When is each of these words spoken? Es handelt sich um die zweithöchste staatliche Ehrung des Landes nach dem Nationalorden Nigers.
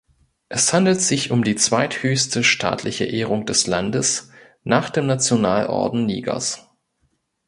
Es 0.49 0.73
handelt 0.73 0.99
sich 0.99 1.29
um 1.29 1.43
die 1.43 1.55
zweithöchste 1.55 2.43
staatliche 2.43 3.03
Ehrung 3.05 3.45
des 3.45 3.67
Landes 3.67 4.31
nach 4.63 4.89
dem 4.89 5.05
Nationalorden 5.05 6.07
Nigers. 6.07 6.67